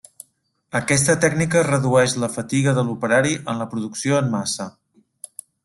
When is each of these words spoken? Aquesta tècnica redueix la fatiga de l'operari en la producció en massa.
Aquesta 0.77 1.15
tècnica 1.25 1.61
redueix 1.67 2.17
la 2.25 2.31
fatiga 2.37 2.75
de 2.79 2.87
l'operari 2.89 3.37
en 3.53 3.63
la 3.63 3.71
producció 3.75 4.21
en 4.25 4.35
massa. 4.35 4.71